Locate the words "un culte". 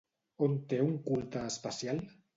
0.85-1.45